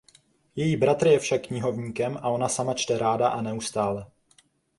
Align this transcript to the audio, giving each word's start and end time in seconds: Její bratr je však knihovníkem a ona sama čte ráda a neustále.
Její 0.55 0.77
bratr 0.77 1.07
je 1.07 1.19
však 1.19 1.47
knihovníkem 1.47 2.17
a 2.17 2.29
ona 2.29 2.49
sama 2.49 2.73
čte 2.73 2.97
ráda 2.97 3.29
a 3.29 3.41
neustále. 3.41 4.11